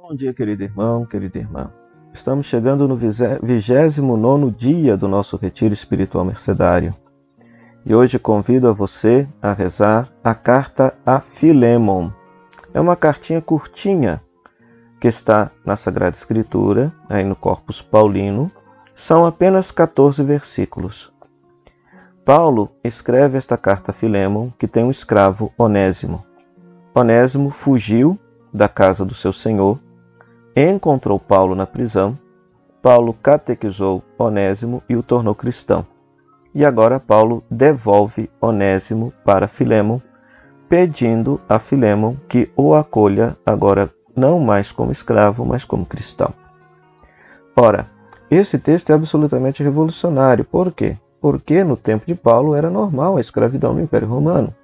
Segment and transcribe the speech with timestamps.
[0.00, 1.72] Bom dia, querido irmão, querida irmã.
[2.12, 6.94] Estamos chegando no 29 dia do nosso retiro espiritual mercedário.
[7.84, 12.12] E hoje convido a você a rezar a carta a Filemon.
[12.72, 14.22] É uma cartinha curtinha
[15.00, 18.52] que está na Sagrada Escritura, aí no Corpus Paulino.
[18.94, 21.12] São apenas 14 versículos.
[22.24, 26.24] Paulo escreve esta carta a Filemon, que tem um escravo Onésimo.
[26.94, 28.16] Onésimo fugiu
[28.54, 29.78] da casa do seu senhor,
[30.58, 32.18] encontrou Paulo na prisão,
[32.82, 35.86] Paulo catequizou Onésimo e o tornou cristão.
[36.54, 40.00] E agora Paulo devolve Onésimo para Filemon,
[40.68, 46.34] pedindo a Filemon que o acolha agora não mais como escravo, mas como cristão.
[47.54, 47.88] Ora,
[48.30, 50.44] esse texto é absolutamente revolucionário.
[50.44, 50.96] Por quê?
[51.20, 54.54] Porque no tempo de Paulo era normal a escravidão no Império Romano.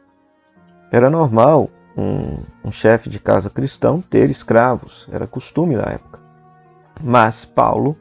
[0.91, 6.21] Era normal um, um chefe de casa cristão ter escravos, era costume na época.
[7.03, 7.97] Mas Paulo,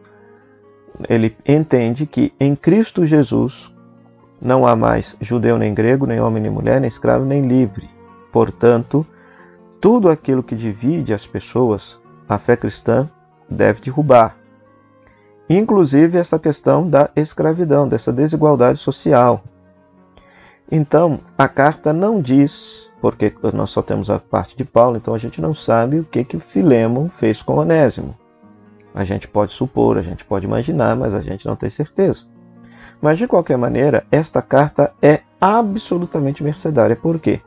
[1.09, 3.73] ele entende que em Cristo Jesus
[4.42, 7.90] não há mais judeu nem grego, nem homem nem mulher, nem escravo nem livre.
[8.32, 9.06] Portanto,
[9.80, 13.10] tudo aquilo que divide as pessoas, a fé cristã
[13.50, 14.38] deve derrubar.
[15.50, 19.44] Inclusive essa questão da escravidão, dessa desigualdade social.
[20.72, 25.18] Então, a carta não diz porque nós só temos a parte de Paulo, então a
[25.18, 28.18] gente não sabe o que que Filemon fez com Onésimo.
[28.95, 32.26] A gente pode supor, a gente pode imaginar, mas a gente não tem certeza.
[33.02, 36.95] Mas de qualquer maneira, esta carta é absolutamente mercedária.
[36.95, 37.42] Por quê?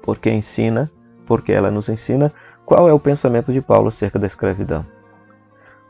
[0.00, 0.90] Porque ensina,
[1.26, 2.32] porque ela nos ensina
[2.64, 4.86] qual é o pensamento de Paulo acerca da escravidão.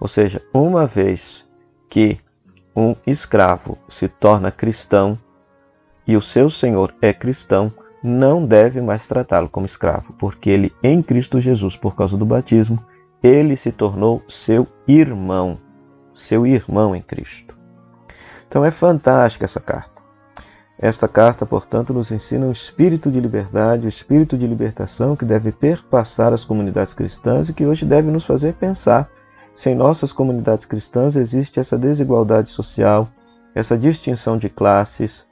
[0.00, 1.44] Ou seja, uma vez
[1.88, 2.18] que
[2.74, 5.16] um escravo se torna cristão
[6.04, 7.72] e o seu senhor é cristão,
[8.02, 12.84] não deve mais tratá-lo como escravo, porque ele, em Cristo Jesus, por causa do batismo,
[13.22, 15.58] ele se tornou seu irmão,
[16.12, 17.56] seu irmão em Cristo.
[18.48, 20.02] Então é fantástica essa carta.
[20.78, 25.52] Esta carta, portanto, nos ensina um espírito de liberdade, um espírito de libertação que deve
[25.52, 29.08] perpassar as comunidades cristãs e que hoje deve nos fazer pensar
[29.54, 33.08] se em nossas comunidades cristãs existe essa desigualdade social,
[33.54, 35.26] essa distinção de classes,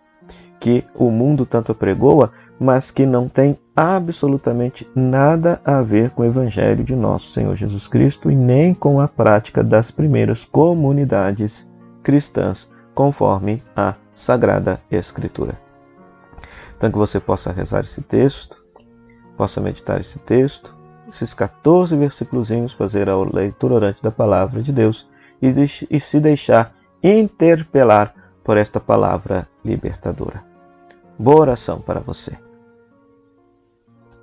[0.59, 6.27] que o mundo tanto apregoa, mas que não tem absolutamente nada a ver com o
[6.27, 11.69] Evangelho de nosso Senhor Jesus Cristo e nem com a prática das primeiras comunidades
[12.03, 15.59] cristãs, conforme a Sagrada Escritura.
[16.77, 18.63] Então, que você possa rezar esse texto,
[19.37, 20.77] possa meditar esse texto,
[21.11, 25.09] esses 14 versículos, fazer a leitura orante da palavra de Deus
[25.41, 25.49] e,
[25.91, 30.45] e se deixar interpelar por esta palavra libertadora.
[31.19, 32.50] Boa oração para você.